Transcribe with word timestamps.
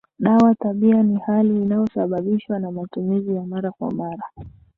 dawa 0.19 0.55
tabia 0.55 1.03
ni 1.03 1.19
hali 1.19 1.61
inayosababishwa 1.61 2.59
na 2.59 2.71
matumizi 2.71 3.35
ya 3.35 3.43
mara 3.43 3.71
kwa 3.71 3.91
mara 3.91 4.23